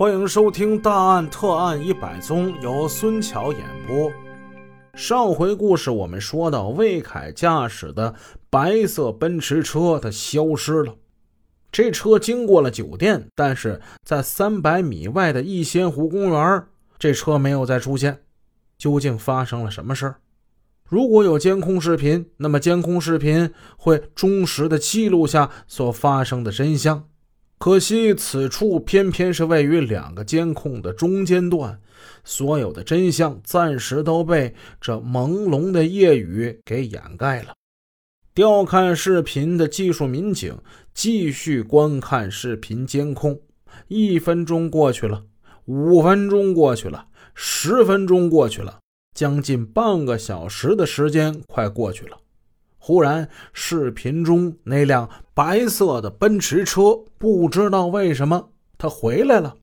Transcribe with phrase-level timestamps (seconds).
[0.00, 4.10] 欢迎收听《大案特案一百宗》，由孙桥演播。
[4.94, 8.14] 上回故事我们说到，魏凯驾驶的
[8.48, 10.96] 白色奔驰车它消失了。
[11.70, 16.64] 这车经过了酒店，但是在三百米外的逸仙湖公园，
[16.98, 18.22] 这车没有再出现。
[18.78, 20.14] 究竟发生了什么事儿？
[20.88, 27.09] 如果有监控视频，那么监控视频会忠实的记录下所发生的真相。
[27.60, 31.78] 可惜此处偏偏是位于两个监控的中间段，
[32.24, 37.52] 所有的真相暂时都被这朦胧的夜雨给掩盖了。
[38.32, 40.56] 调看视频的技术民警
[40.94, 43.38] 继续观看视频监控，
[43.88, 45.26] 一分钟过去了，
[45.66, 48.78] 五分钟过去了，十分钟过去了，
[49.14, 52.19] 将近半个小时的时间快过去了。
[52.82, 59.54] 忽然，视频中那辆白色的奔驰车不知道为什么它回来了。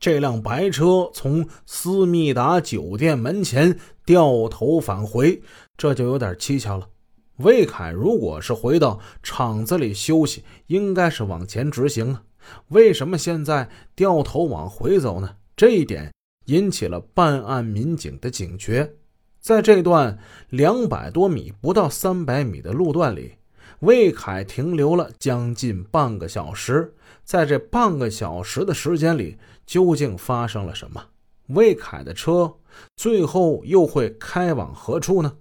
[0.00, 5.42] 这辆白车从思密达酒店门前掉头返回，
[5.76, 6.88] 这就有点蹊跷了。
[7.36, 12.22] 魏凯如果是回到厂子里休息，应该是往前直行啊，
[12.68, 15.36] 为什么现在掉头往回走呢？
[15.54, 16.10] 这一点
[16.46, 18.90] 引起了办案民警的警觉。
[19.40, 20.18] 在这段
[20.50, 23.36] 两百多米不到三百米的路段里，
[23.80, 26.94] 魏凯停留了将近半个小时。
[27.24, 31.06] 在这半个小时的时间里，究竟发生了什么？
[31.48, 32.56] 魏凯的车
[32.96, 35.32] 最后又会开往何处呢？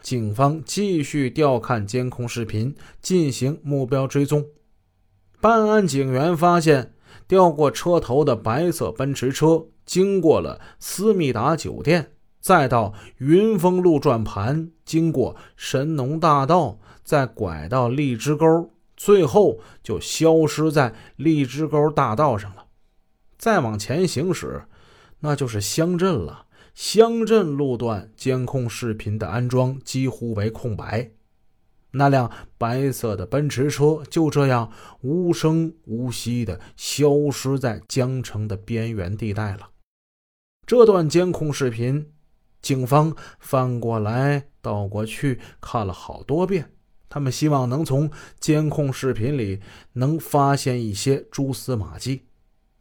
[0.00, 4.46] 警方继续调看监控视频，进行目标追踪。
[5.40, 6.94] 办案警员发现，
[7.28, 12.13] 掉过车头的白色奔驰车经过了思密达酒店。
[12.44, 22.66] 再到云峰路转盘，经过神农大道，再拐到荔枝沟，最后就消失在荔枝沟大道上了。
[23.38, 24.64] 再往前行驶，
[25.20, 26.44] 那就是乡镇了。
[26.74, 31.12] 乡镇路段监控视频的安装几乎为空白，
[31.92, 39.70] 那辆白色的奔驰车就这样无声无息地消失在江城的边缘地带了。
[40.66, 42.10] 这段监控视频。
[42.64, 46.72] 警方翻过来倒过去看了好多遍，
[47.10, 48.10] 他们希望能从
[48.40, 49.60] 监控视频里
[49.92, 52.22] 能发现一些蛛丝马迹，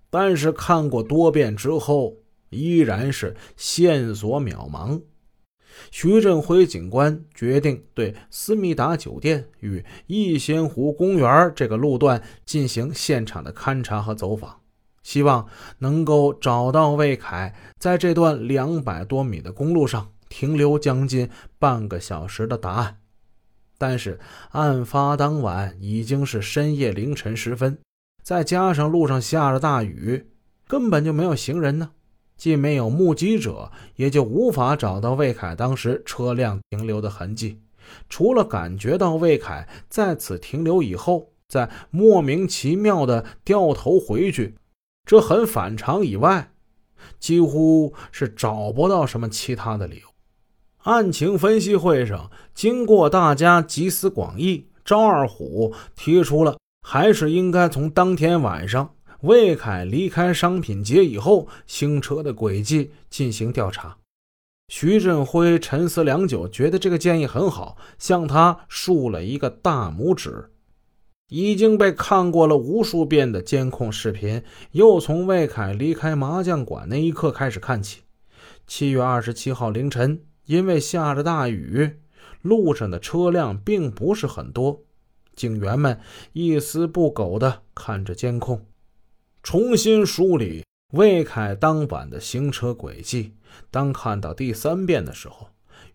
[0.10, 2.16] 但是看过多遍之后，
[2.50, 5.02] 依然是线索渺茫。
[5.92, 14.63] 徐振辉警官决定对思密达酒店与逸仙湖公园这个路段进行现场的勘查和走访。
[15.04, 15.48] 希望
[15.80, 22.98] 能够找到魏凯在这段两百多米的公路上停留将近半个小时的答案，
[23.78, 24.20] 但是
[24.52, 27.78] 案发当晚已经是深夜凌晨时分，
[28.24, 30.26] 再加上路上下着大雨，
[30.68, 31.92] 根本就没有行人呢，
[32.38, 37.60] 既没有目击者，也就无法找到魏凯当时车辆停留的痕迹。
[38.08, 44.56] 除了感觉到魏凯在此停留以后，再莫名其妙的掉头回去。
[45.06, 46.52] 这很反常，以外
[47.20, 50.08] 几乎是找不到什么其他的理由。
[50.84, 63.98] 案情分析会上，经过大家集思广益，赵二虎提出了还是应该从当天晚上魏凯离开商品街以后行车的轨迹进行调查。
[64.70, 70.50] 徐振辉沉思良久，觉得这个建议很好，向他竖了一个大拇指。
[71.30, 78.02] 已经被看过了无数遍的监控视频，又从魏凯离开麻将馆那一刻开始看起。
[78.68, 81.98] 七月二十七号凌晨，因为下着大雨，
[82.42, 84.84] 路上的车辆并不是很多。
[85.36, 86.00] 警员们
[86.34, 88.66] 一丝不苟地看着监控，
[89.42, 90.64] 重新梳理
[90.94, 93.34] 魏凯当晚的行车轨迹。
[93.72, 95.48] 当看到第三遍的时候，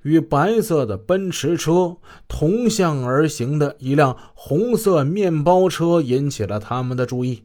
[0.03, 1.97] 与白色的奔驰车
[2.29, 7.45] 同向而行的一辆红色面包车引起了他们的注意。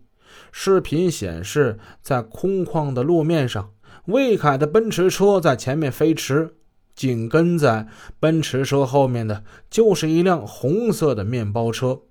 [0.52, 3.72] 视频显示，在空旷的路面上，
[4.05, 6.55] 魏凯的奔驰车在前面飞驰，
[6.96, 7.88] 紧跟在
[8.20, 12.02] 奔驰车后面的就是一辆红色的面包车。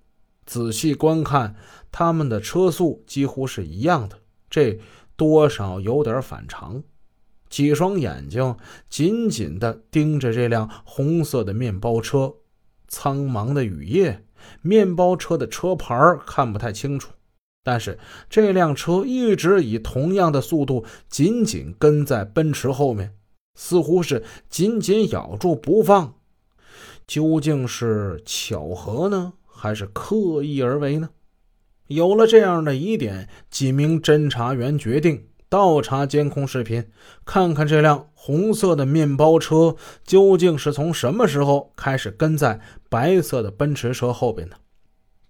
[0.44, 1.54] 仔细观看，
[1.92, 4.18] 他们的车速几乎是一样的，
[4.50, 4.80] 这
[5.16, 6.82] 多少有点反常。
[7.52, 8.56] 几双眼睛
[8.88, 12.32] 紧紧地盯着这辆红色的面包车。
[12.88, 14.24] 苍茫的雨夜，
[14.62, 15.94] 面包车的车牌
[16.26, 17.12] 看不太清楚，
[17.62, 17.98] 但是
[18.30, 23.12] 这辆车一直以同样的速度紧紧跟在奔驰后面，
[23.54, 26.14] 似乎是紧紧咬住不放。
[27.06, 31.10] 究竟是巧合呢，还是刻意而为呢？
[31.88, 36.86] 有了这样的疑点，几名侦查员决定倒查监控视频，
[37.26, 42.58] 看看这辆红色的面包车究竟是从什么时候开始跟在
[42.88, 44.56] 白色的奔驰车后边的。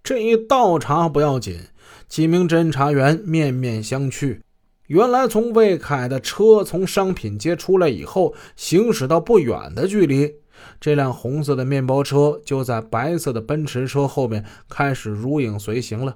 [0.01, 1.59] 这一倒查不要紧，
[2.07, 4.39] 几名侦查员面面相觑。
[4.87, 10.35] 原来，从魏凯的车从商品街出来以后，行驶到不远的距离，
[10.79, 16.15] 这辆红色的面包车就在白色的奔驰车后面开始如影随形了。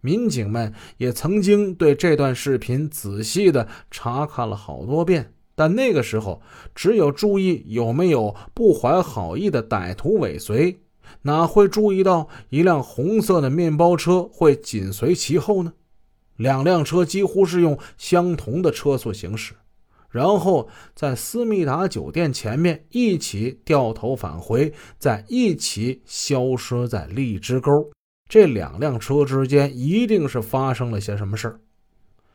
[0.00, 6.40] 民警们也曾经对这段视频仔细的查看了好多遍，但那个时候
[6.74, 10.78] 只有注意有没有不怀好意的歹徒尾随，
[11.22, 15.72] 哪会注意到一辆红色的面包车会紧随其后呢？
[16.36, 19.54] 两辆车几乎是用相同的车速行驶，
[20.08, 27.90] 然后在思密达酒店前面一起掉头返回，再一起消失在荔枝沟。
[28.28, 31.60] 这两辆车之间一定是发生了些什么事儿。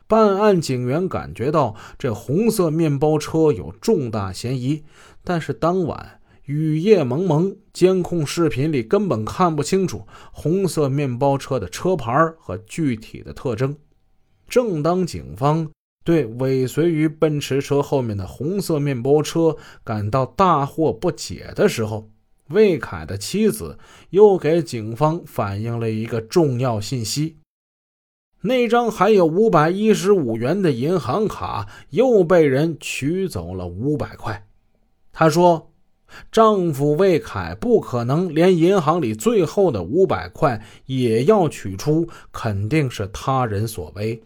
[0.07, 4.83] 办案警员感觉到这红色面包车有重大嫌疑，
[5.23, 13.77] 但是当晚雨夜蒙蒙，监控视频里根本看不清楚红色面包车的车牌和具体的特征。
[14.49, 15.71] 正当警方
[16.03, 22.11] 对尾随于奔驰车后面的红色面包车感到大惑不解的时候，
[22.53, 23.77] 魏凯的妻子
[24.11, 27.38] 又给警方反映了一个重要信息：
[28.41, 34.47] 那张还有五百一十五元的银行卡又被人取走了五百块。
[35.11, 35.71] 她说，
[36.31, 44.21] 丈夫魏凯不可能连银行里最后的五百块也要取出，肯定是他人所为。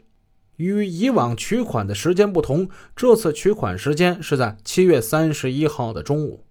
[0.58, 6.47] 与以往取款的时间不同，这次取款时间是在七月三十一号的中午。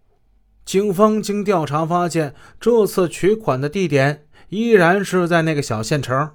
[0.66, 6.32] 警方经调查发现，这次取款的地点依然是在那个小县城。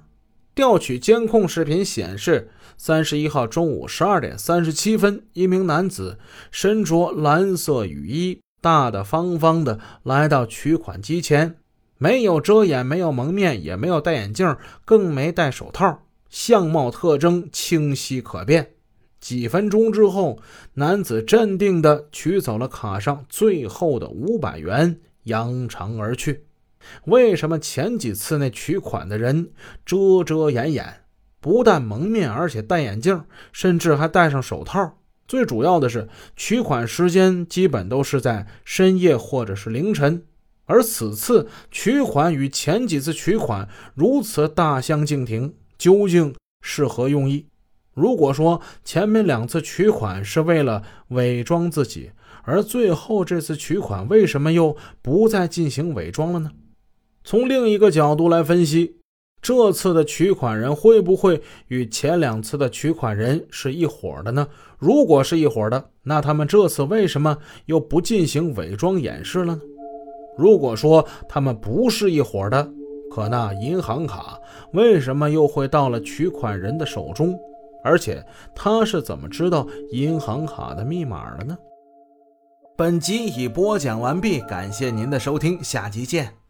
[0.54, 6.18] 调取监控视频显示，三十一号中午十二点三十七分，一名男子
[6.50, 11.56] 身着蓝色雨衣，大大方方的来到取款机前，
[11.98, 14.56] 没有遮掩，没有蒙面，也没有戴眼镜，
[14.86, 18.70] 更没戴手套，相貌特征清晰可辨。
[19.22, 20.40] 几分钟之后，
[20.74, 26.44] 男子镇定地取走了卡上最后的五百元，扬长而去。
[27.04, 29.52] 为什么前几次那取款的人
[29.86, 31.04] 遮遮掩掩，
[31.40, 34.98] 不但蒙面，而且戴眼镜，甚至还戴上手套？
[35.28, 40.24] 最主要的是，取款时间基本都是在深夜或者是凌晨，
[40.66, 47.46] 而此次取款与前几次取款如此大相径庭，究竟是何用意？
[47.94, 52.10] 如果说前面两次取款是为了伪装自己，
[52.42, 56.50] 而最后这次取款为什么又不再进行伪装了呢？
[57.22, 58.96] 从另一个角度来分析，
[59.40, 64.48] 这次的取款人会不会与前两次的取款人是一伙的呢？
[64.78, 67.36] 如果是一伙的，那他们这次为什么
[67.66, 69.60] 又不进行伪装掩饰了呢？
[70.36, 72.68] 如果说他们不是一伙的，
[73.10, 74.40] 可那银行卡
[74.72, 77.38] 为什么又会到了取款人的手中？
[77.82, 78.24] 而且
[78.54, 81.56] 他是怎么知道银行卡的密码的呢？
[82.76, 86.41] 本集已播讲完毕，感谢您的收听，下集见。